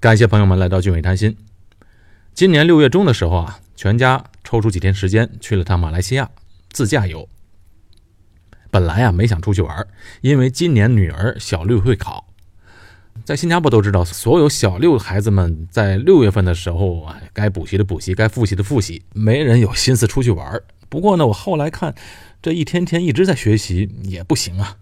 [0.00, 1.36] 感谢朋友们来到俊伟谈心。
[2.32, 6.30] 今年六月中的时候啊，全家抽出几天时间去了趟马来西亚
[6.70, 7.28] 自驾游。
[8.70, 9.88] 本来啊没想出去玩，
[10.20, 12.28] 因为今年女儿小六会考。
[13.24, 20.62] 在新加坡都知道，所有小六的孩子们在六月份的时候啊，该补习的补习，该复习的复习，没人有心思出去玩。
[20.88, 21.92] 不过呢，我后来看，
[22.40, 24.76] 这一天天一直在学习也不行啊。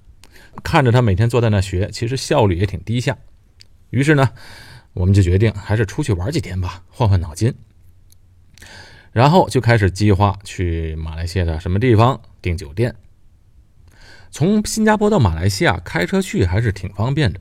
[0.63, 3.17] 看着他每天坐在那学，其实效率也挺低下。
[3.89, 4.33] 于是呢，
[4.97, 7.55] 我们就决定还是出去玩几天吧，换换脑筋。
[9.13, 12.97] 然后就开始计划去马来西亚的什么地方订酒店。
[14.31, 17.41] 从新加坡到马来西亚开车去还是挺方便的，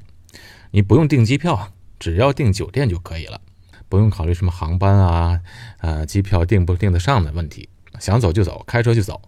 [0.71, 3.39] 你不用订机票，只要订酒店就可以了，
[3.87, 5.39] 不用考虑什么航班啊、
[5.79, 9.21] 呃机票订不订得上的问题，想走就走，开车就走。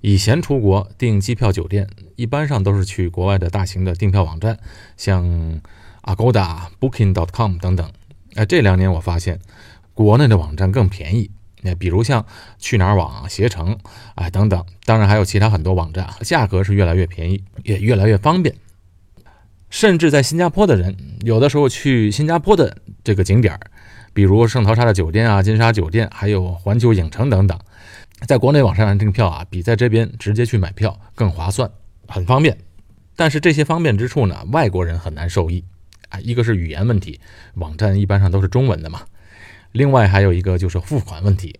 [0.00, 4.60] 以前出国订机票、酒店，一般上都是去国外的大型的订票网站，
[4.96, 5.60] 像
[6.06, 7.92] Agoda、Booking.com 等等。
[8.34, 9.38] 哎，这两年我发现，
[9.92, 11.30] 国内的网站更便宜。
[11.62, 12.24] 那比如像
[12.58, 13.76] 去哪儿网、携程，
[14.14, 18.54] 哎等等，当然还有其他很多网站，价格是越来越便宜，也越来越方便。
[19.68, 23.60] 甚至在新加坡的人，有的时候去新加坡的这个景点儿，
[24.12, 27.58] 比如圣淘沙的酒店啊、金沙酒店，还有环球影城等等。
[28.28, 31.68] 在国内网上订票啊，比在这边直接去买票更划算，
[32.06, 32.56] 很方便。
[33.16, 35.64] 但是这些方便之处呢，外国人很难受益
[36.08, 36.20] 啊。
[36.20, 37.20] 一个是语言问题，
[37.54, 39.02] 网站一般上都是中文的嘛。
[39.72, 41.58] 另外还有一个就是付款问题，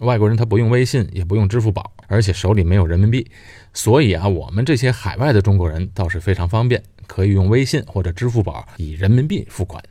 [0.00, 3.30] 外国人他不用微信，也不用支付宝，而且手里没有人民币，
[3.72, 9.82] 所以啊，我们这些海外的中国人倒是非常方便，可以用微信或者支付宝以人民币付款。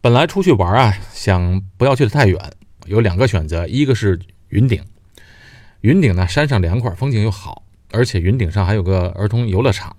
[0.00, 2.38] 本来出去玩啊，想不要去的太远，
[2.86, 4.20] 有两个选择，一个是。
[4.50, 4.80] 云顶，
[5.80, 9.96] 云顶呢，山上凉快，风景又好，而且云顶上还有个儿童游乐场。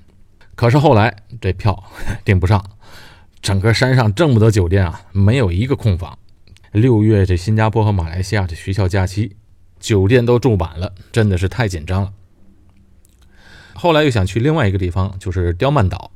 [0.56, 1.84] 可是后来这票
[2.26, 2.64] 订不上，
[3.42, 6.18] 整个山上这么多酒店啊，没有一个空房。
[6.72, 9.36] 六月这新加坡和马来西亚的学校假期，
[9.80, 12.14] 酒店都住满了，真的是太紧张了。
[13.74, 16.12] 后来又想去另外一个地方，就是刁曼岛。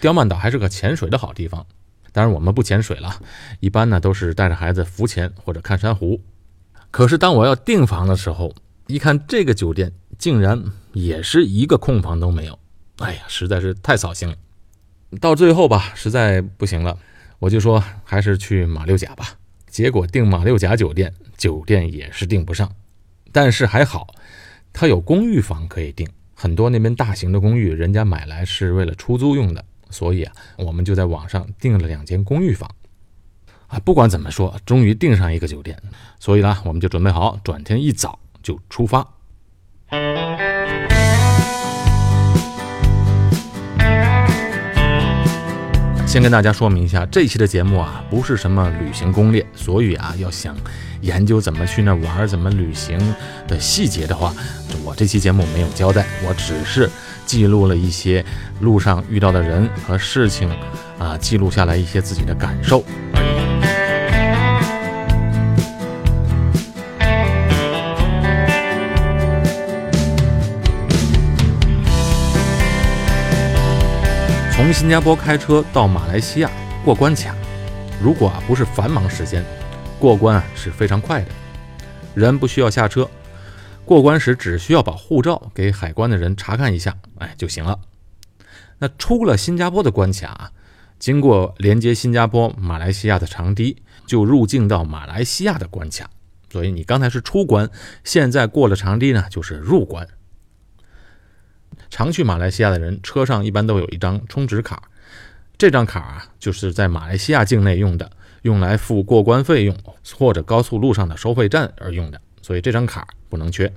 [0.00, 1.66] 刁曼岛还是个潜水的好地方，
[2.12, 3.20] 当然我们不潜水了，
[3.60, 6.20] 一般呢都是带着孩子浮潜或者看珊瑚。
[6.90, 8.54] 可是当我要订房的时候，
[8.86, 10.62] 一看这个酒店竟然
[10.92, 12.58] 也是一个空房都没有，
[12.98, 14.36] 哎呀，实在是太扫兴了。
[15.20, 16.98] 到最后吧，实在不行了，
[17.38, 19.36] 我就说还是去马六甲吧。
[19.68, 22.70] 结果订马六甲酒店，酒店也是订不上。
[23.32, 24.14] 但是还好，
[24.72, 32.70] 它有公寓房可以订，很多那边大型的公寓，人家买来是为了出租用的，所以啊，我们就在网上订了两间公寓房。
[33.66, 35.76] 啊，不管怎么说，终于订上一个酒店，
[36.20, 39.04] 所以呢，我们就准备好，转天一早就出发。
[46.14, 50.54] 先跟大家说明一下，这期的节目啊，不是什么旅行攻略，所以啊，要想
[51.00, 52.96] 研究怎么去那玩、怎么旅行
[53.48, 54.32] 的细节的话，
[54.84, 56.88] 我这期节目没有交代，我只是
[57.26, 58.24] 记录了一些
[58.60, 60.48] 路上遇到的人和事情，
[61.00, 62.84] 啊，记录下来一些自己的感受。
[74.74, 76.50] 新加坡开车到马来西亚
[76.84, 77.32] 过关卡，
[78.02, 79.42] 如果啊不是繁忙时间，
[80.00, 81.28] 过关啊是非常快的。
[82.12, 83.08] 人不需要下车，
[83.84, 87.78] 过关时只需要把护照给海关的人查看一下，哎就行了。
[88.78, 90.50] 那出了新加坡的关卡啊，
[90.98, 96.10] 经过连接新加坡、马来西亚的长堤，就入境到马来西亚的关卡。
[96.50, 97.70] 所以你刚才是出关，
[98.02, 100.06] 现在过了长堤呢，就是入关。
[101.90, 104.90] 常去马来西亚的人，车上一般都有一张充值卡。
[105.56, 108.10] 这张卡啊，就是在马来西亚境内用的，
[108.42, 109.76] 用来付过关费用
[110.16, 113.72] 或者高速路上的收费站而用的，所以这张卡不能缺。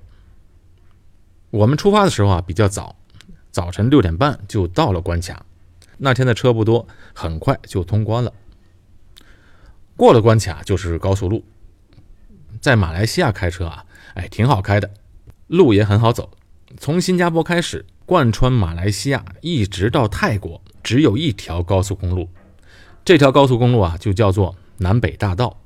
[1.52, 2.96] 我们出发的时候啊比较早，
[3.52, 5.46] 早晨六点半就到了关卡。
[5.97, 8.34] 那天的车不多，很快就通关了。
[9.96, 11.43] 过了关卡就是高速路。
[12.59, 13.85] 在马来西亚开车啊，
[14.16, 14.90] 哎，挺好开的，
[15.47, 16.32] 路也很好走。
[16.78, 17.85] 从新加坡开始。
[18.08, 22.29] 贯穿马来西亚一直到泰国，只有一条高速公路。
[23.03, 25.59] 这条高速公路啊，就叫做南北大道。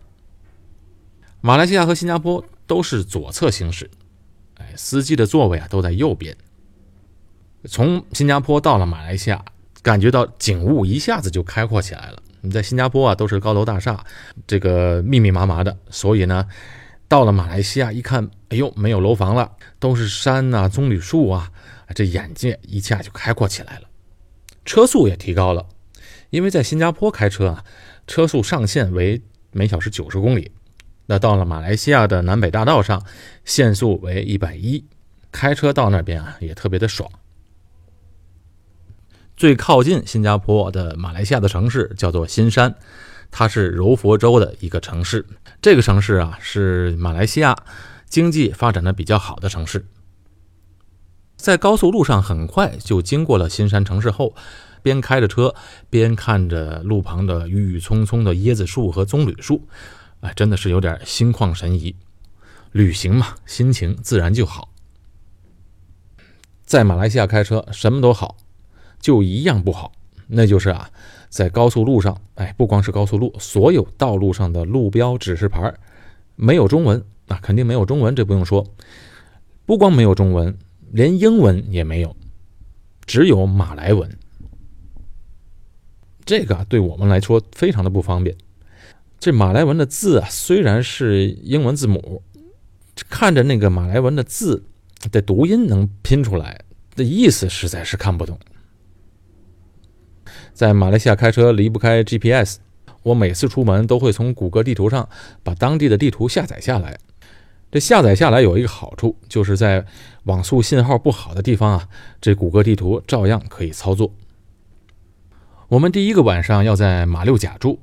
[1.39, 3.88] 马来西亚和新加坡都是左侧行驶，
[4.56, 6.36] 哎，司机的座位啊都在右边。
[7.65, 9.45] 从新加坡到了马来西亚，
[9.83, 12.24] 感觉到景物一下子就开阔起来了。
[12.42, 14.03] 你在新加坡啊，都是高楼大厦，
[14.48, 16.48] 这个密密麻麻的，所以呢，
[17.12, 21.52] 到了马来西亚一看，哎呦，没有楼房了，都是山呐、棕榈树啊。
[21.94, 23.90] 这眼界一下就开阔起来了，
[24.63, 25.68] 车速也提高了，
[26.30, 27.66] 因为在新加坡开车啊，
[28.08, 29.22] 车速上限为
[29.52, 30.54] 每小时九十公里，
[31.08, 33.06] 那到了马来西亚的南北大道上，
[33.44, 34.86] 限速为一百一，
[35.34, 37.12] 开车到那边啊也特别的爽。
[39.36, 42.74] 最靠近新加坡的马来西亚的城市叫做新山，
[43.31, 45.25] 它是柔佛州的一个城市。
[45.62, 47.56] 这个城市啊是马来西亚
[48.07, 49.86] 经济发展的比较好的城市。
[51.38, 54.36] 在高速路上很快就经过了新山城市后，
[54.83, 55.56] 边开着车
[55.89, 59.68] 边看着路旁的郁郁葱葱的椰子树和棕榈树，
[60.19, 61.95] 哎，真的是有点心旷神怡。
[62.72, 64.69] 旅行嘛，心情自然就好。
[66.63, 68.38] 在马来西亚开车什么都好，
[69.00, 69.92] 就一样不好，
[70.27, 70.89] 那就是啊，
[71.31, 75.74] 在高速路上，哎，不光是高速路，所有道路上的路标指示牌
[76.36, 78.63] 没有中文啊，肯定没有中文，这不用说。
[79.66, 80.56] 不光没有中文。
[80.94, 82.13] 连英文也没有，
[83.06, 84.18] 只有马来文。
[86.25, 88.36] 这个对我们来说非常的不方便。
[89.18, 92.22] 这马来文的字啊，虽然是英文字母，
[93.10, 94.66] 看着那个马来文的字
[95.13, 96.60] 的读音能拼出来，
[96.94, 98.38] 的意思实在是看不懂。
[100.53, 102.57] 在马来西亚开车离不开 GPS，
[103.03, 105.07] 我每次出门都会从谷歌地图上
[105.44, 106.98] 把当地的地图下载下来。
[107.71, 109.86] 这下载下来有一个好处，就是在
[110.24, 111.88] 网速信号不好的地方啊，
[112.19, 114.12] 这谷歌地图照样可以操作。
[115.69, 117.80] 我们第一个晚上要在马六甲住，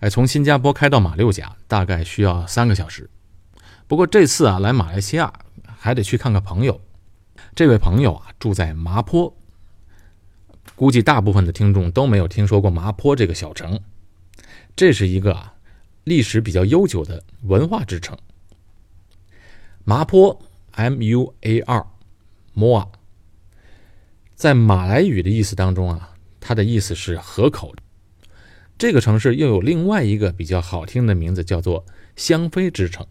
[0.00, 3.08] 哎，从新加坡开到马六甲大概需要三个小时。
[3.86, 5.32] 不过这次啊来马来西亚
[5.78, 6.78] 还得去看看朋友，
[7.54, 9.34] 这位朋友啊住在麻坡，
[10.76, 13.80] 估计大部分的听众都没有听说过麻坡这个小城，
[14.74, 15.54] 这是一个啊
[16.04, 18.18] 历史比较悠久的文化之城。
[19.84, 20.40] 麻坡
[20.72, 22.88] （M U A R），Moa，
[24.34, 27.74] 在马来语的意思当中啊，它的意思是河口。
[28.76, 31.84] 这个城市又有另外一个比较好听的名字，叫做
[32.16, 33.06] 香妃之城。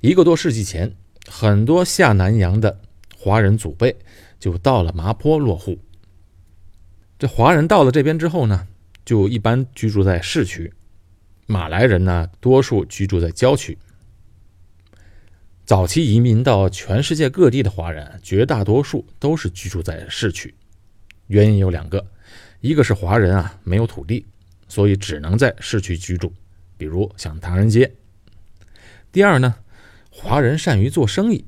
[0.00, 0.96] 一个多世纪前，
[1.28, 2.80] 很多下南洋的
[3.16, 3.96] 华人祖辈
[4.40, 5.78] 就到了麻坡落户。
[7.24, 8.68] 这华人到了这边之后呢，
[9.02, 10.70] 就一般居住在市区；
[11.46, 13.78] 马来人呢，多数居住在郊区。
[15.64, 20.54] 早期移民到全世界各地的华人，绝大多数都是居住在市区。
[21.28, 22.06] 原因有两个，
[22.60, 24.26] 一个是华人啊没有土地，
[24.68, 26.30] 所以只能在市区居住，
[26.76, 27.90] 比如像唐人街。
[29.10, 29.54] 第二呢，
[30.10, 31.46] 华人善于做生意，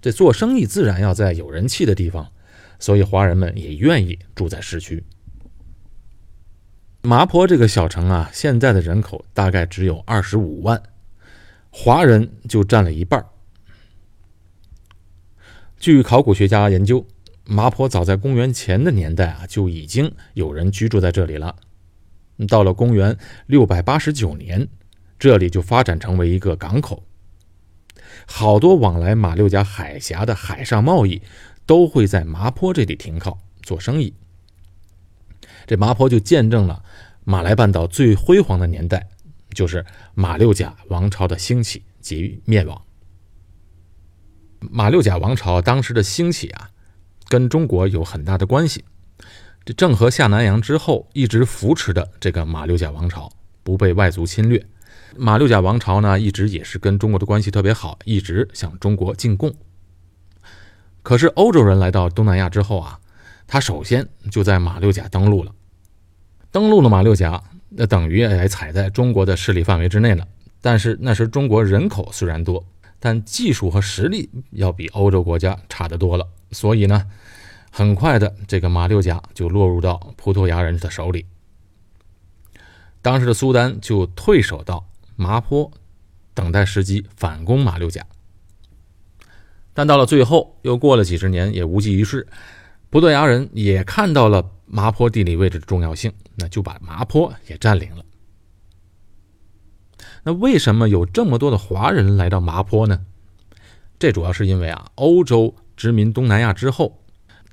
[0.00, 2.32] 这做生意自然要在有人气的地方，
[2.78, 5.04] 所以华人们也愿意住在市区。
[7.02, 10.82] 麻坡这个小城啊，现在的人口大概只有二十五万。
[11.70, 13.24] 华人就占了一半。
[15.78, 17.06] 据考古学家研究，
[17.44, 21.54] 麻坡早在公元前的年代啊，就已经有人居住在这里了。
[22.48, 23.16] 到了公元
[23.46, 24.68] 六百八十九年，
[25.18, 27.04] 这里就发展成为一个港口，
[28.26, 31.22] 好多往来马六甲海峡的海上贸易
[31.68, 34.12] 都会在麻坡这里停靠做生意。
[35.68, 36.82] 这麻坡就见证了
[37.22, 39.06] 马来半岛最辉煌的年代。
[39.54, 39.84] 就是
[40.14, 42.80] 马六甲王朝的兴起及灭亡。
[44.60, 46.70] 马六甲王朝当时的兴起啊，
[47.28, 48.84] 跟中国有很大的关系。
[49.64, 53.32] 这郑和下南洋之后，一直扶持的这个马六甲王朝
[53.62, 54.64] 不被外族侵略。
[55.16, 59.52] 马六甲王朝呢，一直也是跟中国的关系特别好，一直向中国进贡。
[61.08, 63.00] 可是欧洲人来到东南亚之后啊，
[63.46, 65.50] 他首先就在马六甲登陆了，
[66.50, 67.42] 登陆了马六甲。
[67.70, 70.28] 那等于也踩在中国的势力范围之内了。
[70.60, 72.62] 但是那时中国人口虽然多，
[73.00, 76.28] 但技术和实力要比欧洲国家差得多了。
[76.52, 77.06] 所以呢，
[77.72, 81.24] 很快的这个马六甲就落入到葡萄牙人的手里。
[83.00, 84.86] 当时的苏丹就退守到
[85.16, 85.72] 麻坡，
[86.34, 88.04] 等待时机反攻马六甲。
[89.78, 92.26] 但到了最后，又过了几十年，也无济于事。
[92.90, 94.50] 葡萄牙人也看到了。
[94.70, 98.04] 麻坡地理位置的重要性，那就把麻坡也占领了。
[100.24, 103.06] 那为什么有这么多的华人来到麻坡呢？
[103.98, 107.02] 这主要是因为啊，欧洲殖民东南亚之后，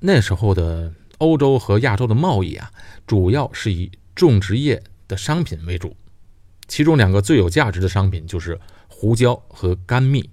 [0.00, 2.70] 那时候的欧洲和亚洲的贸易啊，
[3.06, 5.96] 主要是以种植业的商品为主，
[6.68, 10.28] 其中两个最有价值的商品就是胡椒和甘蜜。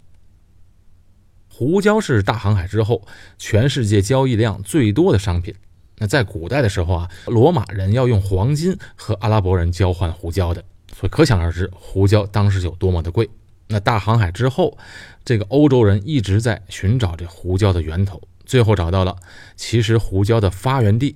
[1.55, 3.07] 胡椒是大航海之后
[3.37, 5.53] 全世界交易量最多的商品。
[5.99, 10.65] 那在古代的时候啊，罗马人要用黄金和阿拉伯人交换胡椒的，
[10.97, 13.29] 所以可想而知胡椒当时有多么的贵。
[13.67, 14.75] 那大航海之后，
[15.23, 19.15] 这个欧洲人一直在寻找这胡椒的源头，最后找到了。
[19.55, 21.15] 其实胡椒的发源地、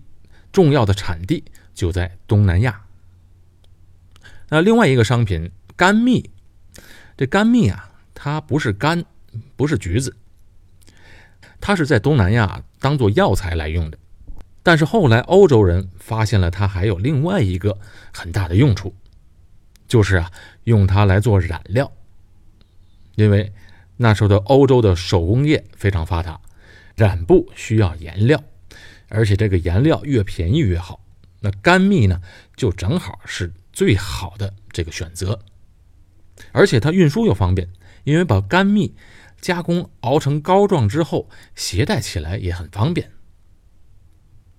[0.51, 2.83] 重要的产地就在东南亚。
[4.49, 6.29] 那另外一个商品甘蜜，
[7.17, 9.03] 这甘蜜啊，它不是柑，
[9.55, 10.15] 不是橘子，
[11.59, 13.97] 它是在东南亚当做药材来用的。
[14.63, 17.77] 但是后来欧洲人发现了它还有另外一个
[18.13, 18.93] 很大的用处，
[19.87, 20.31] 就是啊，
[20.65, 21.91] 用它来做染料。
[23.15, 23.53] 因为
[23.95, 26.39] 那时候的欧洲的手工业非常发达，
[26.95, 28.43] 染布需要颜料，
[29.07, 30.99] 而且这个颜料越便宜越好。
[31.39, 32.21] 那甘蜜呢，
[32.55, 35.39] 就正好是最好的这个选择，
[36.51, 37.69] 而且它运输又方便，
[38.03, 38.93] 因为把甘蜜
[39.39, 43.11] 加工熬成膏状之后，携带起来也很方便。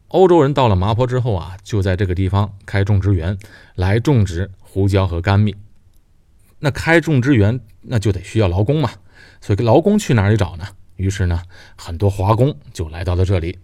[0.08, 3.36] 欧洲人到了麻坡之后啊，就在这个地方开种植园
[3.74, 5.54] 来种植胡椒和甘蜜。
[6.60, 8.90] 那开种植园那就得需要劳工嘛，
[9.40, 10.66] 所以劳工去哪里找呢？
[10.96, 11.42] 于是呢，
[11.76, 13.58] 很多华工就来到了这里。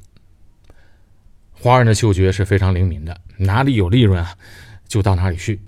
[1.52, 4.36] 华人的嗅觉是非常灵敏的，哪里有利润啊，
[4.86, 5.62] 就到哪里去。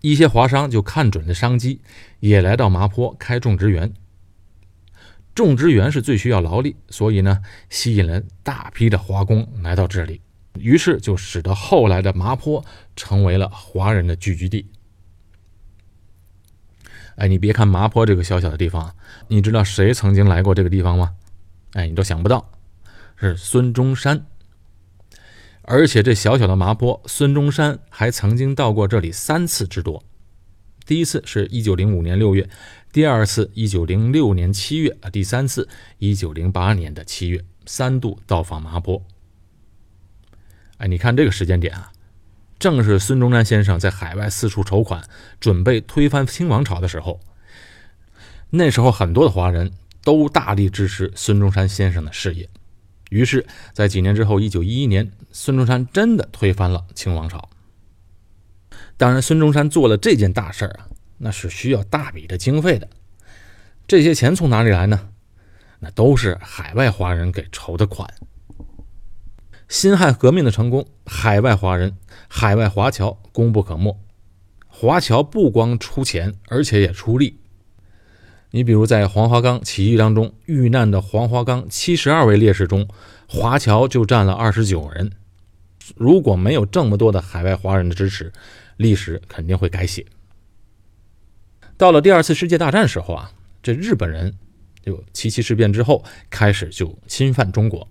[0.00, 1.80] 一些华商就看准了商机，
[2.20, 3.92] 也来到麻坡开种植园。
[5.46, 7.40] 种植园是最需要劳力，所以呢，
[7.70, 10.20] 吸引了大批的华工来到这里，
[10.58, 12.64] 于是就使得后来的麻坡
[12.96, 14.66] 成为了华人的聚居地。
[17.16, 18.94] 哎，你别看麻坡这个小小的地方，
[19.28, 21.14] 你知道谁曾经来过这个地方吗？
[21.72, 22.50] 哎，你都想不到，
[23.16, 24.26] 是孙中山。
[25.62, 30.02] 而且这小小的麻坡，孙中山还曾经到过这里三次之多。
[30.86, 32.48] 第一次是一九零五年六月。
[32.98, 39.00] 第二次，一九零六年七月啊；第三次，一九零八年的七月，三度到访麻坡。
[40.78, 41.92] 哎，你看这个时间点啊，
[42.58, 47.20] 正是孙中山先生在海外四处筹款，准备推翻清王朝的时候。
[48.50, 49.70] 那时候，很多的华人
[50.02, 52.50] 都大力支持孙中山先生的事业。
[53.10, 57.48] 于是，在几年之后，一九一一年，孙中山真的推翻了清王朝。
[58.96, 60.88] 当然，孙中山做了这件大事啊。
[61.18, 62.88] 那是需要大笔的经费的，
[63.86, 65.08] 这些钱从哪里来呢？
[65.80, 68.08] 那都是海外华人给筹的款。
[69.68, 71.96] 辛亥革命的成功，海外华人、
[72.26, 74.00] 海外华侨功不可没。
[74.66, 77.40] 华侨不光出钱，而且也出力。
[78.50, 82.88] 你比如在黄花岗起义当中遇难的黄花岗七十二位烈士中，
[83.28, 85.12] 华侨就占了二十九人。
[85.96, 88.32] 如果没有这么多的海外华人的支持，
[88.76, 90.06] 历史肯定会改写。
[91.78, 93.30] 到了第二次世界大战时候啊，
[93.62, 94.34] 这日本人
[94.82, 97.86] 就七七事变之后开始就侵犯中国。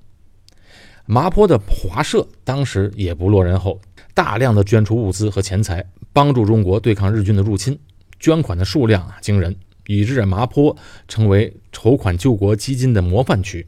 [1.05, 3.79] 麻坡的华社当时也不落人后，
[4.13, 7.79] 大量的捐出物资和钱财，帮助中国对抗日军的入侵。
[8.19, 10.75] 捐款的数量啊惊人，以致麻坡
[11.07, 13.65] 成为筹款救国基金的模范区。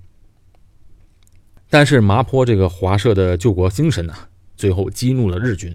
[1.69, 4.13] 但是麻坡这个华社的救国精神呢，
[4.57, 5.73] 最后激怒了日军，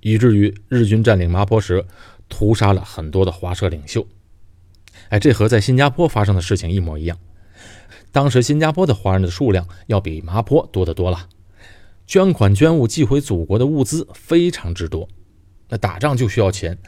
[0.00, 1.82] 以至于日军占领麻坡时。
[2.30, 4.06] 屠杀了很多的华社领袖，
[5.10, 7.18] 哎，这和在新加坡发生的事情一模一样。
[8.10, 11.28] 当时新加坡的华人的数量要比麻坡多得多了，
[12.06, 15.06] 捐款捐物寄回祖国的物资非常之多。
[15.68, 16.78] 那打仗就需要钱，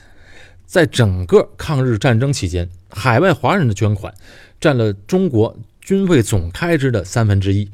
[0.64, 4.12] 在整个抗日战争期间，海外华人的捐款
[4.58, 7.70] 占了中国军费总开支的三分之一。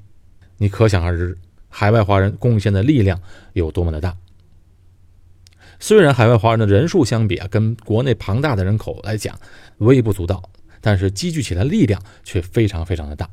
[0.56, 3.20] 你可想而知，海外华人贡献的力量
[3.52, 4.16] 有多么的大。
[5.80, 9.38] 虽然海外华人的人数相比啊，跟国内庞大的人口来讲
[9.78, 10.42] 微不足道，
[10.80, 13.28] 但是积聚起来力量却非常非常的大。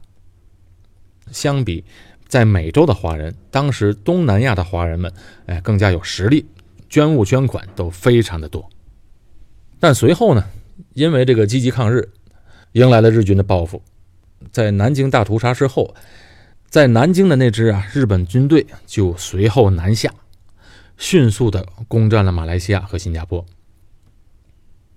[1.32, 1.84] 相比
[2.28, 5.12] 在美洲的华人，当时东南亚的华人们，
[5.48, 6.46] 哎，更加有实力，
[6.88, 8.70] 捐物捐款都非常的多。
[9.80, 10.44] 但随后呢，
[10.94, 12.10] 因为这个积极抗日，
[12.74, 13.82] 迎来了日军的报复。
[14.52, 15.96] 在南京大屠杀之后，
[16.70, 20.14] 在南京的那支啊日本军队就随后南下。
[20.98, 23.46] 迅速的攻占了马来西亚和新加坡，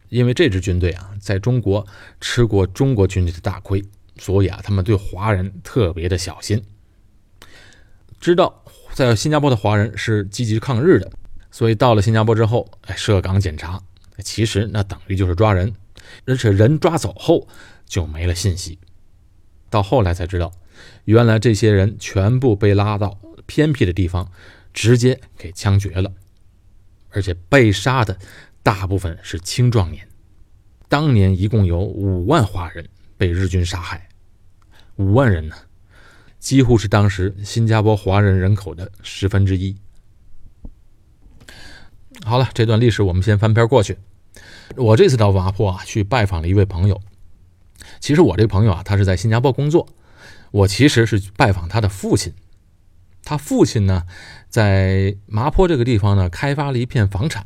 [0.09, 1.87] 因为这支军队啊，在中国
[2.21, 3.85] 吃过中国军队的大亏，
[4.17, 6.63] 所以啊，他们对华人特别的小心。
[8.21, 8.65] 知道
[8.95, 11.11] 在新加坡的华人是积极抗日的，
[11.51, 13.83] 所以到了新加坡之后，哎，设岗检查，
[14.23, 15.75] 其实那等于就是抓人，
[16.27, 17.49] 而且人抓走后
[17.87, 18.79] 就没了信息。
[19.69, 20.53] 到后来才知道，
[21.05, 24.31] 原来这些人全部被拉到偏僻的地方。
[24.79, 26.13] 直接给枪决了，
[27.11, 28.17] 而且被杀的
[28.63, 30.07] 大部分是青壮年。
[30.89, 34.09] 当年一共有五万华人被日军杀害，
[34.95, 35.57] 五万人呢，
[36.39, 39.77] 几乎是当时新加坡华人人口的十分之一。
[42.25, 43.99] 好了，这段历史我们先翻篇过去。
[44.77, 47.01] 我这次到麻坡啊，去拜访了一位朋友。
[47.99, 49.89] 其实我这朋友啊，他是在新加坡工作，
[50.53, 52.33] 我其实是拜访他的父亲。
[53.25, 54.07] 他父亲呢，
[54.49, 57.45] 在麻坡这个地方呢，开发了一片房产，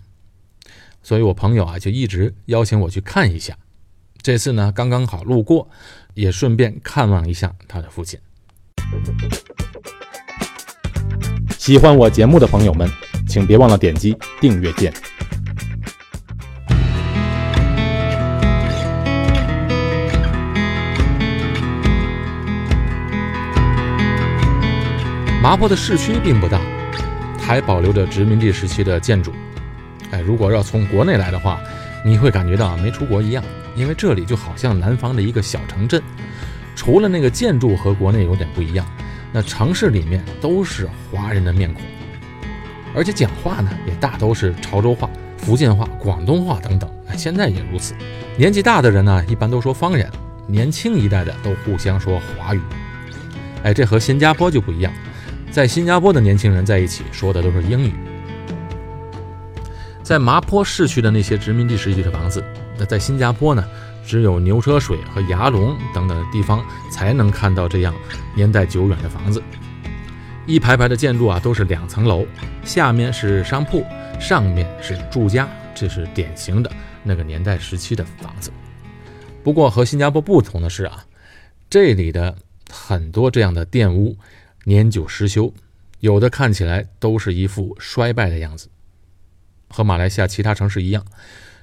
[1.03, 3.57] 所以我朋友啊就一直邀请我去看一下。
[4.23, 5.69] 这次呢，刚刚好路过，
[6.15, 8.21] 也顺便看望一下他的父亲。
[11.59, 12.89] 喜欢我节目的朋友们，
[13.27, 14.93] 请别忘了点击订阅键。
[25.43, 26.61] 麻坡的市区并不大，
[27.43, 29.33] 还保留着殖民地时期的建筑。
[30.13, 31.61] 哎，如果要从国内来的话，
[32.05, 33.43] 你会感觉到没出国一样，
[33.75, 36.01] 因为这里就好像南方的一个小城镇。
[36.77, 38.87] 除了那个建筑和国内有点不一样，
[39.33, 41.83] 那城市里面都是华人的面孔，
[42.95, 46.91] 而且讲话呢也大都是潮州话、福建话、广东话等等。
[47.09, 47.95] 哎，现在也如此。
[48.37, 50.07] 年纪大的人呢，一般都说方言；
[50.47, 52.61] 年轻一代的都互相说华语。
[53.63, 54.93] 哎，这和新加坡就不一样。
[55.53, 57.93] 在新加坡的年轻人在一起说的都是英语。
[60.03, 62.43] 在麻坡市区的那些殖民地时期的房子，
[62.79, 63.63] 那在新加坡呢，
[64.03, 67.95] 只有牛车水和牙龙等等的地方才能看到这样
[68.35, 69.43] 年代久远的房子。
[70.47, 72.27] 一排排的建筑啊，都是两层楼，
[72.65, 73.85] 下面是商铺，
[74.19, 78.51] 上面是住家，这是典型的那个年代时期的房子。
[79.45, 81.05] 不过和新加坡不同的是啊，
[81.69, 82.35] 这里的
[82.71, 84.17] 很多这样的店屋。
[84.65, 85.53] 年久失修，
[86.01, 88.69] 有的看起来都是一副衰败的样子。
[89.69, 91.05] 和马来西亚其他城市一样，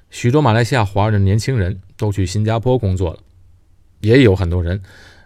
[0.10, 3.20] 许多马来西亚华人年轻人都去新加坡工作了，
[4.02, 4.82] 也有很多人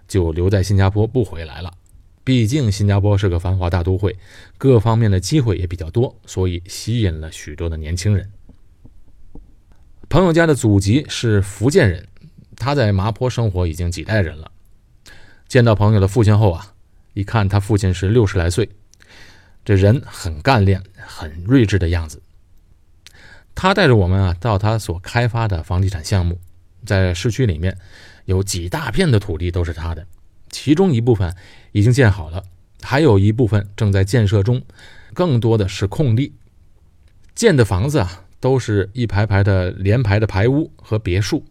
[0.08, 1.74] 就留在新加坡不回来了。
[2.26, 4.18] 毕竟新加坡是个繁华大都会，
[4.58, 8.30] 各方面的机会也比较多，所以吸引了许多的年轻人。
[10.10, 12.08] 朋友家的祖籍是福建人，
[12.56, 14.52] 他在麻坡生活已经几代人了。
[15.48, 16.73] 见到朋友的父亲后啊。
[17.14, 18.70] 一看他父亲是六十来岁，
[19.64, 22.22] 这人很干练、很睿智的样子。
[23.56, 26.40] 他带着我们啊到他所开发的房地产项目，
[26.86, 27.78] 在市区里面
[28.26, 30.08] 有几大片的土地都是他的，
[30.50, 31.36] 其中一部分
[31.72, 32.44] 已经建好了，
[32.82, 34.64] 还有一部分正在建设中，
[35.14, 36.34] 更多的是空地。
[37.36, 41.46] 建的房子啊都是一排排的连排的排屋和别墅，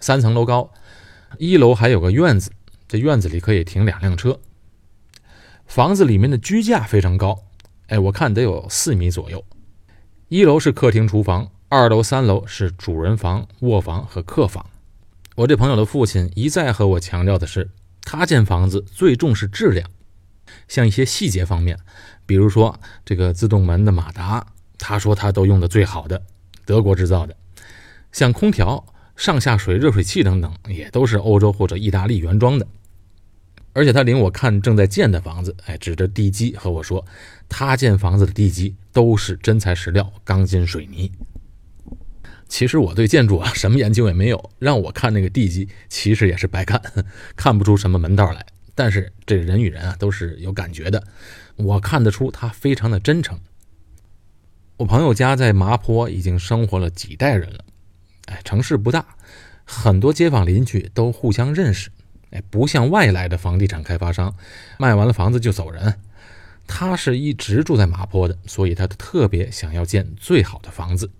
[0.00, 0.72] 三层楼高，
[1.38, 2.50] 一楼还有个院子，
[2.88, 4.40] 这院子里可以停两辆车。
[5.66, 7.44] 房子里面的居架非常高，
[7.88, 9.44] 哎，我看得有四米左右。
[10.28, 14.64] 一楼是客厅、厨房，二楼、三楼是主人房、卧房和客房。
[15.36, 17.70] 我这朋友的父亲一再和我强调的是，
[18.02, 19.90] 他建房子最重视质量，
[20.68, 21.76] 像一些细节方面，
[22.24, 24.46] 比如说这个自动门的马达，
[24.78, 26.22] 他说他都用的最好的，
[26.64, 27.36] 德国制造的。
[28.12, 28.84] 像空调、
[29.16, 32.66] 上下水热水器等等，也都是欧洲或者意大利原装的。
[33.74, 37.04] 而且他领我看正在建的房子，哎，指着地基和我说，
[37.48, 41.12] 他建房子的地基都是真材实料，钢筋水泥。
[42.48, 46.80] 其实我对建筑啊 什么研究也没有，让我看那个地基，其实也是白看，
[47.34, 48.46] 看不出什么门道来。
[48.76, 51.02] 但是这人与人啊都是有感觉的，
[51.56, 53.38] 我看得出他非常的真诚。
[54.76, 57.64] 我朋友家在麻坡已经生活了几代人了，
[58.26, 59.04] 哎，城市不大，
[59.64, 61.90] 很多街坊邻居都互相认识。
[62.30, 64.34] 哎，不像外来的房地产开发商，
[64.78, 65.94] 卖完了房子就走人。
[66.66, 71.10] 他是一直住在马坡的，所以他特别想要建最好的房子。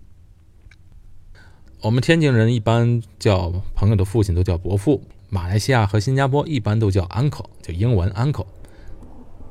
[1.81, 8.47] 我们天津人一般叫朋友的父亲都叫伯父，马来西亚和新加坡一般都叫 uncle，就英文 uncle。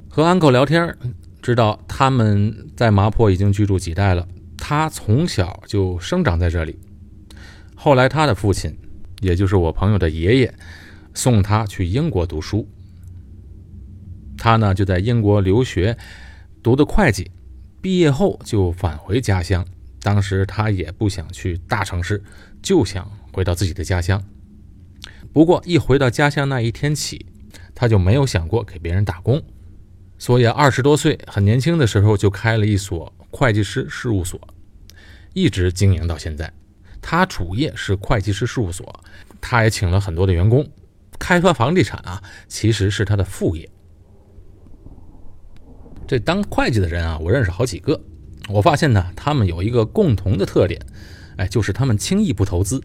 [0.08, 0.96] 和 uncle 聊天，
[1.40, 4.26] 知道他们在麻坡已经居住几代了。
[4.58, 6.78] 他从小就生长在这里，
[7.76, 8.76] 后来他的父亲，
[9.20, 10.54] 也就是我朋友的爷爷。
[11.14, 12.68] 送他去英国读书，
[14.36, 15.96] 他呢就在英国留学，
[16.62, 17.30] 读的会计，
[17.80, 19.64] 毕业后就返回家乡。
[20.02, 22.22] 当时他也不想去大城市，
[22.60, 24.22] 就想回到自己的家乡。
[25.32, 27.24] 不过一回到家乡那一天起，
[27.74, 29.42] 他就没有想过给别人打工，
[30.18, 34.38] 所以二十多岁很年轻的时候就开了一所会计师事务所，
[35.32, 36.52] 一直经营到现在。
[37.00, 39.00] 他主业是会计师事务所，
[39.40, 40.68] 他也请了很多的员工。
[41.18, 43.68] 开发房地产啊，其实是他的副业。
[46.06, 48.00] 这当会计的人啊，我认识好几个。
[48.50, 50.78] 我发现呢，他们有一个共同的特点，
[51.36, 52.78] 哎，就是他们轻易不投资，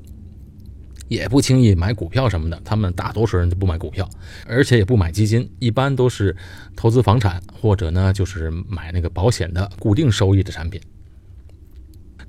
[1.09, 2.61] 也不轻易买股票什么的。
[2.63, 4.09] 他们大多数人都不买股票，
[4.47, 6.33] 而且也不买基金，一般都是
[6.77, 10.79] 投资房产或者呢，就是买那个保险的固定收益的产品。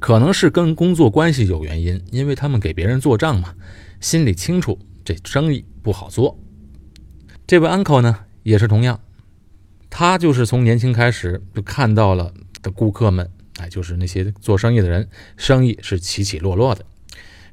[0.00, 3.54] 可能是跟工作关系有原因，因为他们给别人做账嘛，
[4.00, 4.76] 心里清楚
[5.14, 5.64] 这生意。
[5.82, 6.38] 不好做。
[7.46, 9.00] 这位 uncle 呢，也是同样，
[9.88, 16.84] 他就是从年轻开始就看到了的顾客们，哎，就是那些做生意的人，生意是起起落落的，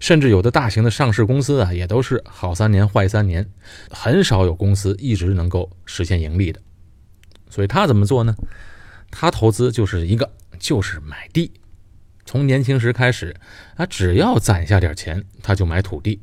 [0.02, 3.50] 甚至有的大型的上市公司啊，也都是好三年坏三年，
[3.90, 6.60] 很少有公司一直能够实现盈利的。
[7.50, 8.36] 所以他怎么做呢？
[9.10, 11.54] 他投资就是一个，就是买地。
[12.26, 13.34] 从年轻时开始，
[13.78, 16.22] 啊，只要攒下点钱，他就买土地。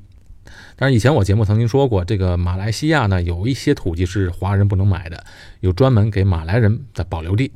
[0.76, 5.24] 但是以前我节目曾经说过，这个马来西亚呢，有一些土地是华人不能买的，
[5.60, 7.52] 有专门给马来人的保留地。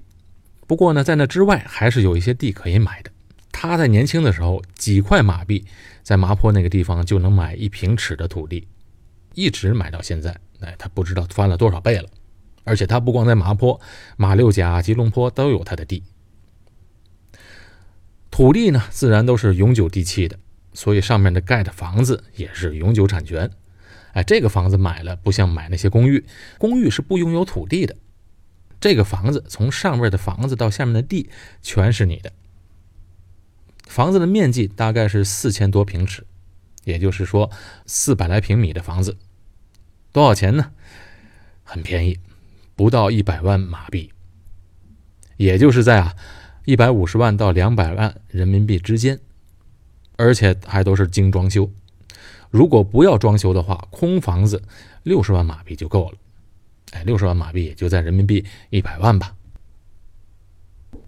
[0.66, 3.10] 不过呢，在那之外，还是有一些地可以买的。
[3.50, 5.64] 他在年轻的时候，几块马币
[6.02, 8.68] 在麻坡那个地方就能买一平尺的土地，
[9.34, 10.36] 一直买到现在。
[10.60, 12.08] 哎，他不知道翻了多少倍了。
[12.64, 13.80] 而且他不光在麻坡、
[14.18, 16.02] 马六甲、吉隆坡都有他的地。
[18.30, 20.38] 土地呢，自然都是永久地契的，
[20.72, 23.50] 所以上面的盖的房子也是永久产权。
[24.12, 26.24] 哎，这个房子买了，不像买那些公寓，
[26.58, 27.96] 公寓是不拥有土地的。
[28.80, 31.28] 这个房子从上面的房子到下面的地
[31.62, 32.32] 全是你的。
[33.86, 36.26] 房子的面积大概是四千多平尺，
[36.84, 37.50] 也就是说
[37.86, 39.16] 四百来平米的房子，
[40.12, 40.72] 多少钱呢？
[41.64, 42.18] 很便宜，
[42.76, 44.12] 不到一百万马币，
[45.36, 46.14] 也就是在啊。
[46.64, 49.18] 一百五十万到两百万人民币之间，
[50.18, 51.70] 而且还都是精装修。
[52.50, 54.60] 如果不要装修的话，空房子
[55.04, 56.18] 六十万马币就够了。
[56.90, 59.36] 哎，六十万马币也就在人民币一百万吧。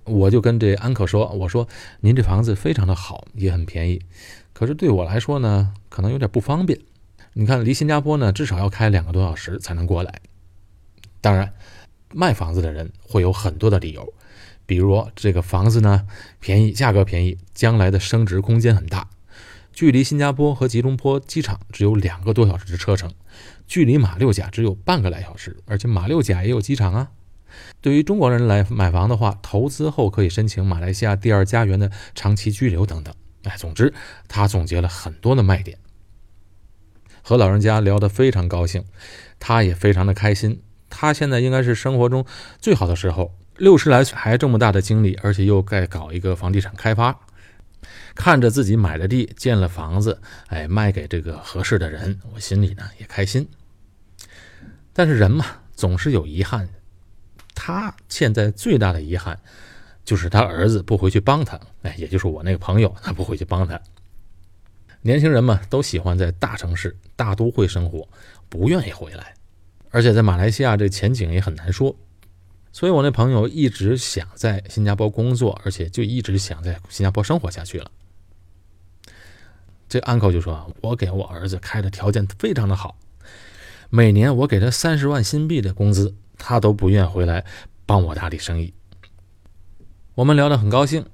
[0.04, 1.66] 我就跟这安可说：“我说
[2.00, 4.00] 您这房子非常的好，也很便宜，
[4.52, 6.78] 可是对我来说呢，可能有点不方便。
[7.32, 10.20] 你看，离新加坡呢，至少要开两个多小时才能过来。
[11.20, 11.52] 当然，
[12.12, 14.14] 卖房子的人会有很多的理由。”
[14.70, 16.06] 比如这个房子呢，
[16.38, 19.10] 便宜，价格便宜，将来的升值空间很大。
[19.72, 23.12] 距离新加坡和吉隆坡机场只有两个多小时的车程，
[23.66, 27.10] 距离马六甲只有半个来小时，而且马六甲也有机场啊。
[27.80, 33.12] 对于中国人来买房的话，投资后可以申请马来西亚第二家园的长期居留等等。
[33.42, 33.92] 哎，总之
[34.28, 35.78] 他总结了很多的卖点。
[37.22, 38.84] 和老人家聊得非常高兴，
[39.40, 40.62] 他也非常的开心。
[40.88, 42.24] 他现在应该是生活中
[42.60, 43.34] 最好的时候。
[43.60, 47.14] 六十来岁还这么大的精力，而且又该搞一个房地产开发，
[48.14, 53.46] 看着自己买的地建了房子，哎，卖给这个合适的人，我心里呢也开心。
[54.94, 55.44] 但是人嘛，
[55.74, 56.66] 总是有遗憾。
[57.54, 59.38] 他现在最大的遗憾
[60.06, 63.78] 就是他儿子不回去帮他，哎，也就是我那个朋友，他不回去帮他。
[65.02, 68.08] 年轻人嘛，都喜欢在大城市、大都会生活，
[68.48, 69.34] 不愿意回来，
[69.90, 71.94] 而且在马来西亚这前景也很难说。
[72.72, 77.90] 所以，我那朋友一直想在新加坡工作，而且就一直想在新加坡生活下去了。
[79.88, 82.96] 这 uncle 就说：“我给我儿子开的条件非常的好，
[83.90, 87.44] 每年我给他三十万新币的工资，他都不愿回来
[87.86, 88.72] 帮我打理生意。”
[90.14, 91.04] 我们聊得很高兴，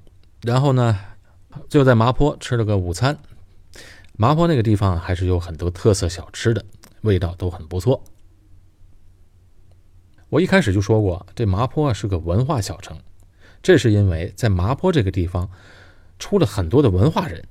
[0.43, 0.99] 然后呢，
[1.69, 3.17] 就在麻坡吃了个午餐。
[4.13, 6.63] 麻坡那个地方还是有很多特色小吃的，
[7.01, 8.03] 味道都很不错。
[10.29, 12.99] 我一开始就说过，这麻坡啊是个文化小城，
[13.63, 15.49] 这是因为在麻坡这个地方
[16.19, 17.45] 出了很多的文化人，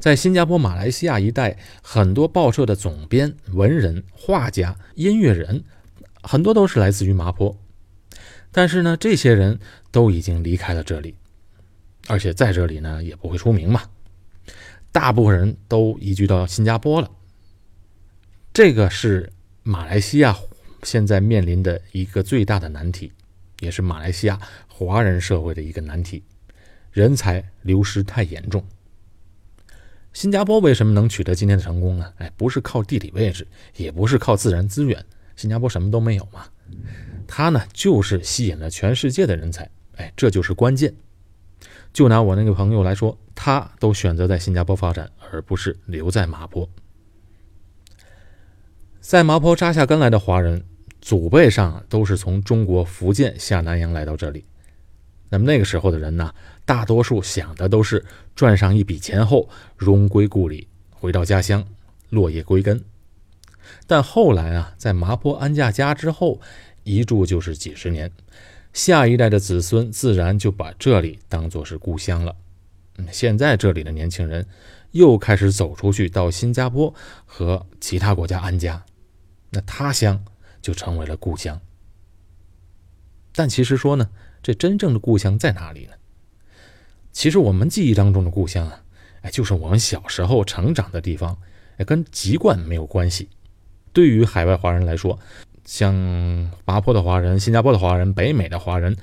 [0.00, 5.62] 在新加坡、马来西亚一带，很多报社的总编、文人、画家、音乐人，
[6.22, 7.56] 很多都是来自于麻坡。
[8.50, 9.60] 但是呢，这些人
[9.92, 11.14] 都已经离开了这里，
[12.08, 13.82] 而且在这里呢也不会出名嘛，
[14.90, 17.08] 大部分人都移居到新加坡了。
[18.52, 20.36] 这个是马来西亚。
[20.82, 23.12] 现在面临的一个最大的难题，
[23.60, 26.22] 也是马来西亚华人社会的一个难题，
[26.90, 28.64] 人才流失太严重。
[30.12, 32.12] 新加坡为什么能取得今天的成功呢？
[32.18, 35.02] 哎，不是靠地理位置，也不是靠自然资源，
[35.36, 36.44] 新加坡什么都没有嘛。
[37.26, 40.94] 它呢，就是吸引了全世界的人才，哎，这就是关键。
[41.92, 46.68] 就拿我那个朋友来说，他都选择在新加坡发展，而不是留在麻坡。
[49.00, 50.64] 在麻坡扎下根来的华人。
[51.02, 54.44] 祖辈上都是从中国福建下南洋来到这里，
[55.28, 56.32] 那么那个时候的人呢，
[56.64, 58.04] 大多数想的都是
[58.36, 61.66] 赚上一笔钱后荣归故里，回到家乡
[62.10, 62.82] 落叶归根。
[63.88, 66.40] 但后来啊，在麻坡安家家之后，
[66.84, 68.08] 一住就是几十年，
[68.72, 72.36] 下一代的子孙自然就把这里当做是故乡了。
[73.10, 74.46] 现在这里的年轻人
[74.92, 76.94] 又开始走出去到新加坡
[77.26, 78.84] 和其他国家安家，
[79.50, 80.24] 那他乡。
[80.62, 81.60] 就成为了故乡，
[83.34, 84.08] 但其实说呢，
[84.42, 85.92] 这真正的故乡在哪里呢？
[87.12, 88.82] 其实我们记忆当中的故乡啊，
[89.22, 91.36] 哎，就是我们小时候成长的地方，
[91.76, 93.28] 哎，跟籍贯没有关系。
[93.92, 95.18] 对于海外华人来说，
[95.64, 95.92] 像
[96.64, 98.96] 麻坡的华人、新加坡的华人、北美的华人，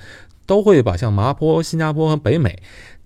[0.46, 2.60] 都会把像麻坡、新加坡和北美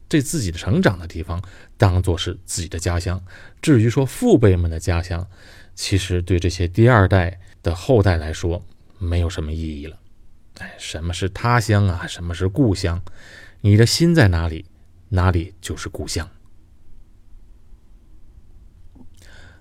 [0.08, 1.42] 这自己的成长的地方
[1.76, 3.22] 当做是自己的家乡。
[3.60, 5.26] 至于说父辈们的家乡，
[5.74, 8.62] 其实对这些第二代的后代来说，
[8.98, 9.98] 没有什么意义了。
[10.58, 12.06] 哎，什么是他乡啊？
[12.06, 13.02] 什么是故乡？
[13.62, 14.66] 你的心在哪里，
[15.08, 16.28] 哪里就是故乡。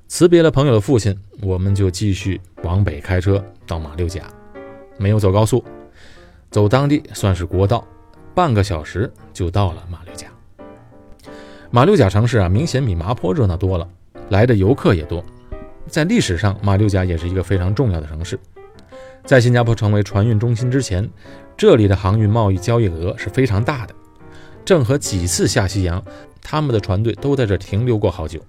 [0.08, 4.32] 辞别了朋友的父亲，我们就继续往北开车到马六甲。
[5.00, 5.64] 没有走高速，
[6.52, 7.88] 走当地算是国道，
[8.36, 10.28] 半个小时就到了马六甲。
[11.72, 13.90] 马六甲城市啊，明显比麻坡热闹多了，
[14.30, 15.26] 来的游客也多。
[15.88, 18.40] 在历史上，马六甲也是一个非常重要的城市。
[19.26, 21.08] 在新加坡成为船运中心之前，
[21.56, 23.94] 这里的航运贸易交易额是非常大的。
[24.66, 26.04] 郑和几次下西洋，
[26.42, 28.40] 他们的船队都在这停留过好久。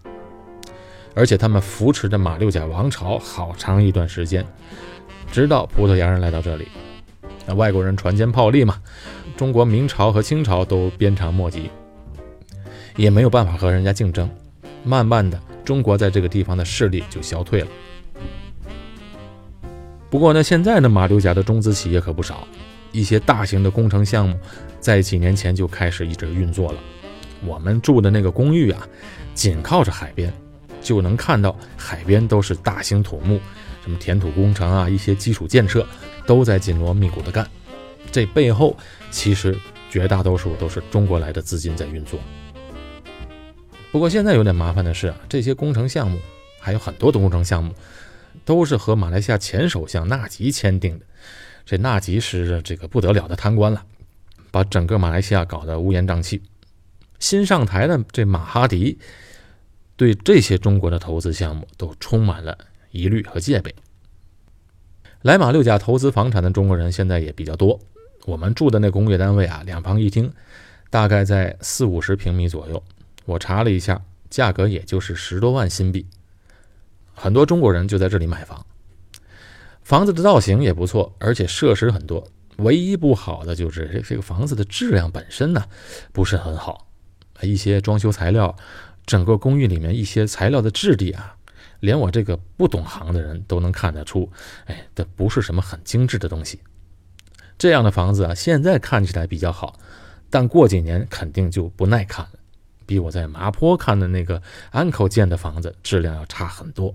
[1.15, 4.45] 而且他们扶持着马六甲王朝好长一段时间，
[5.31, 6.67] 直到葡萄牙人来到这里。
[7.47, 8.81] 那外国人船坚炮利嘛，
[9.37, 11.71] 中国明朝和清朝都鞭长莫及，
[12.97, 14.29] 也没有办法和人家竞争。
[14.83, 17.69] 慢慢的，中国在这个地方的势力就消退了。
[20.11, 22.47] 不过呢，现在的马六甲的中资企业可不少，
[22.93, 24.39] 一些大型的工程项目
[24.79, 26.79] 在几年前就开始一直运作了。
[27.45, 28.87] 我们住的那个公寓啊，
[29.35, 30.33] 紧靠着海边，
[30.81, 33.41] 就能看到海边都是大兴土木，
[33.83, 35.85] 什么填土工程啊，一些基础建设
[36.27, 37.45] 都在紧锣密鼓的干。
[38.13, 38.77] 这背后
[39.11, 39.59] 其实
[39.91, 42.21] 绝大多数都是中国来的资金在运作。
[43.95, 46.19] 不过现在有点麻烦的是啊，这些工程项目
[46.59, 47.73] 还有很多的工程项目。
[48.45, 51.07] 都是和马来西亚前首相纳吉签订的，
[51.65, 53.87] 这纳吉是这个不得了的贪官了，
[54.51, 56.43] 把整个马来西亚搞得乌烟瘴气。
[57.21, 58.99] 新上台的这马哈迪，
[59.95, 62.59] 对这些中国的投资项目都充满了
[62.91, 63.73] 疑虑和戒备。
[65.23, 67.79] 来马六甲投资房产的中国人现在也比较多。
[68.27, 70.33] 我们住的那工业单位啊，两房一厅，
[70.91, 72.83] 大概在四五十平米左右。
[73.25, 76.07] 我查了一下，价格也就是十多万新币。
[77.15, 78.67] 很多中国人就在这里买房，
[79.83, 82.27] 房子的造型也不错，而且设施很多。
[82.59, 85.65] 唯一不好的就是这这个房子的质量本身呢
[86.13, 86.87] 不是很好，
[87.41, 88.57] 一些装修材料，
[89.07, 91.37] 整个公寓里面一些材料的质地啊，
[91.81, 94.31] 连我这个不懂行的人都能看得出，
[94.67, 96.61] 哎，这不是什么很精致的东西。
[97.59, 99.79] 这样的房子啊，现在看起来比较好，
[100.31, 102.33] 但过几年肯定就不耐看了，
[102.87, 106.95] 比我在麻坡看的那个安口建的房子质量要差很多。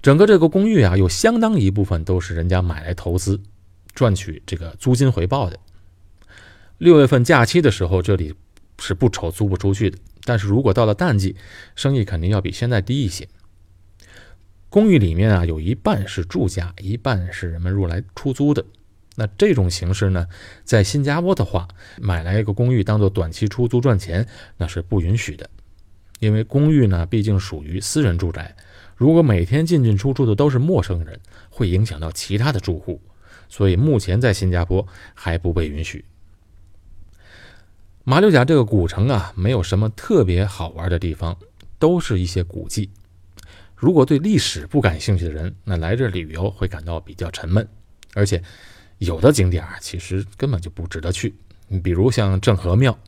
[0.00, 3.40] 整个这个公寓啊，有相当一部分都是人家买来投资，
[3.94, 5.58] 赚取这个租金回报的。
[6.78, 8.34] 六月份假期的时候，这里
[8.78, 9.98] 是不愁租不出去的。
[10.24, 11.36] 但是如果到了淡季，
[11.76, 13.28] 生意肯定要比现在低一些。
[14.70, 18.64] 公寓里面啊，有一半是住家，一半是人们入来出租的。
[19.16, 20.26] 那这种形式呢，
[20.64, 21.68] 在新加坡的话，
[22.00, 25.48] 买来一个公寓当做短期出租赚钱，那是不允许的，
[26.18, 28.56] 因为公寓呢，毕竟属于私人住宅。
[28.96, 33.00] 如果每天进进出出的都是陌生人，会影响到其他的住户，
[33.48, 36.04] 所以目前在新加坡还不被允许。
[38.04, 41.36] 马六甲这个古城啊，没有什么特别好玩的地方，
[41.78, 42.90] 都是一些古迹。
[43.74, 47.66] 如果对历史不感兴趣的人，那来这旅游会感到比较沉闷，
[48.14, 48.42] 而且
[48.98, 51.34] 有的景点其实根本就不值得去。
[51.82, 52.98] 比如像郑和庙，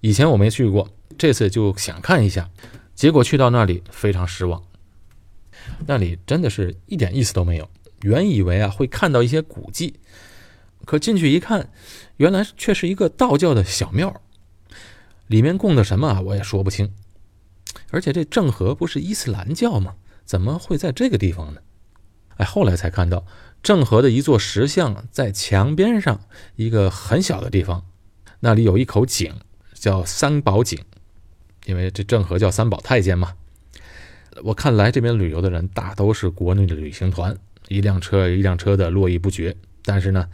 [0.00, 2.50] 以前我没去过，这次就想看一下，
[2.94, 4.62] 结果去到那里非常失望。
[5.86, 7.70] 那里真的是一点意思都没有。
[8.02, 9.94] 原以为啊会看到一些古迹，
[10.84, 11.70] 可进去一看，
[12.16, 14.20] 原来却是一个道教的小庙，
[15.28, 16.92] 里面供的什么啊我也说不清。
[17.90, 19.94] 而且这郑和不是伊斯兰教吗？
[20.24, 21.60] 怎么会在这个地方呢？
[22.44, 23.26] 后来才看到
[23.62, 26.20] 郑和的一座石像在墙边上
[26.56, 27.84] 一个很小的地方，
[28.40, 29.34] 那里有一口井，
[29.74, 30.78] 叫三宝井，
[31.66, 33.34] 因为这郑和叫三宝太监嘛。
[34.42, 37.36] 我看来这边旅游的人大都是国内的旅行团，
[37.68, 39.56] 一辆车一辆车的络绎不绝。
[39.84, 40.28] 但是呢，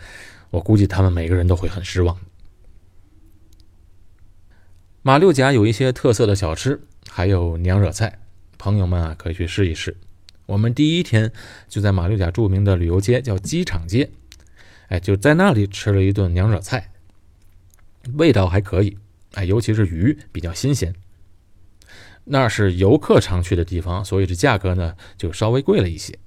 [0.50, 2.16] 我估计他们每个人都会很失望。
[5.02, 8.18] 马六甲有一些特色的小吃，还有娘惹菜，
[8.56, 9.96] 朋友们啊可以去试一试。
[10.48, 11.30] 我们第一天
[11.68, 14.10] 就在马六甲著名的旅游街叫机场街，
[14.88, 16.90] 哎，就在那里吃了一顿娘惹菜，
[18.14, 18.96] 味道还可以，
[19.34, 20.94] 哎，尤其是鱼比较新鲜。
[22.24, 26.18] 那是游客常去的地方，所以这价格呢就稍微贵了一些。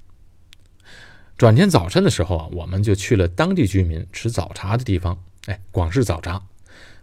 [1.35, 6.43] 转天早晨的时候啊，我们就去了当地居民吃早茶的地方，哎，广式早茶，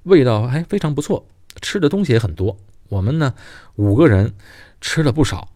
[0.05, 1.27] 味道还非常不错，
[1.61, 2.57] 吃的东西也很多。
[2.89, 3.35] 我们呢
[3.75, 4.35] 五个人
[4.81, 5.53] 吃了不少，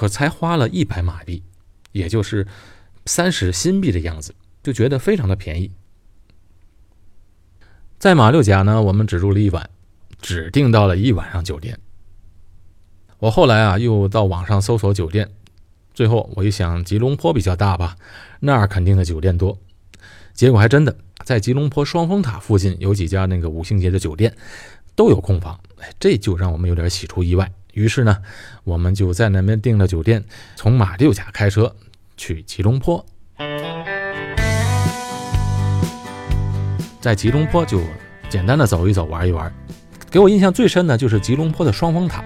[0.00, 1.42] 可才花了一百马币，
[1.92, 2.46] 也就是
[3.04, 5.72] 三十新币的样子，就觉得非常的便宜。
[7.98, 9.68] 在马六甲呢，我们只住了一晚，
[10.22, 11.78] 只订到了一晚上酒店。
[13.18, 15.32] 我后来啊，又到网上搜索酒店，
[15.92, 17.94] 最后我一想，吉隆坡比较大吧，
[18.40, 19.58] 那儿肯定的酒店多。
[20.32, 24.34] 结果还真的，在吉隆坡双峰塔附近有几家那个五星级的酒店
[24.94, 27.52] 都有空房，哎，这就让我们有点喜出意外。
[27.72, 28.18] 于是呢，
[28.64, 30.24] 我们就在那边订了酒店，
[30.56, 31.74] 从马六甲开车
[32.16, 33.04] 去吉隆坡。
[37.00, 37.80] 在吉隆坡就
[38.28, 39.50] 简单的走一走、玩一玩，
[40.10, 42.22] 给我印象最深的就是吉隆坡的双峰塔。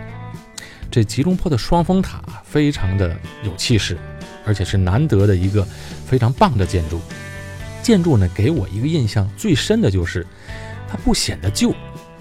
[0.91, 3.97] 这吉隆坡的双峰塔非常的有气势，
[4.45, 5.67] 而且是难得的一个
[6.07, 7.01] 非常棒的建筑。
[7.83, 10.27] 建筑呢，给我一个印象最深的就是
[10.89, 11.75] 它不显得旧，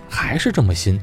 [0.09, 0.99] 还是这么新。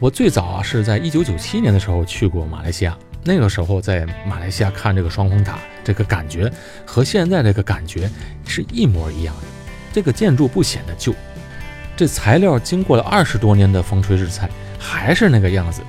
[0.00, 6.50] 我最早啊是在一九九七年的时候去过马来西亚，那个时候在马来西亚看这个双峰塔，这个感觉
[6.86, 8.08] 和现在这个感觉
[8.46, 9.42] 是一模一样的。
[9.92, 11.14] 这个建筑不显得旧，
[11.98, 15.82] 这材料经过了二十多年的风吹日晒，还是那个样子。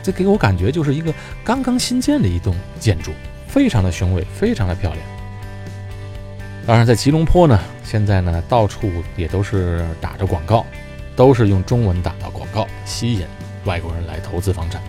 [0.00, 3.10] 这给我感觉就是一个刚刚新建的一栋建筑，
[3.48, 5.02] 非常的雄伟，非常的漂亮。
[6.64, 10.64] 当然，在吉隆坡呢，现在呢到处也都是打着广告，
[11.16, 13.26] 都是用中文打的广告，吸引
[13.66, 14.80] 外国人来投资房产。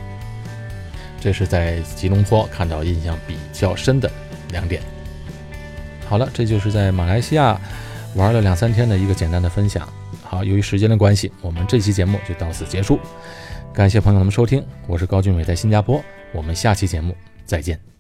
[1.20, 4.10] 这是在吉隆坡看到印象比较深的
[4.52, 4.82] 两点。
[6.08, 7.60] 好了，这就是在马来西亚。
[8.16, 9.88] 玩了两三天的一个简单的分享，
[10.24, 13.00] 好，由于时间的关系，我们这期节目就到此结束。
[13.72, 17.97] 感谢朋友们收听，我是高俊伟，在新加坡，我们下期节目再见。